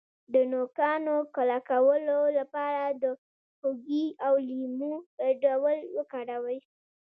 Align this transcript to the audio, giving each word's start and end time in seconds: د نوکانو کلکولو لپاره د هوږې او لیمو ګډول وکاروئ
د 0.33 0.35
نوکانو 0.51 1.15
کلکولو 1.35 2.19
لپاره 2.37 2.83
د 3.01 3.03
هوږې 3.61 4.05
او 4.25 4.33
لیمو 4.47 4.93
ګډول 5.43 5.79
وکاروئ 5.97 6.59